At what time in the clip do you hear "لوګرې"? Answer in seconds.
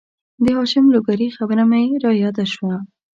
0.93-1.27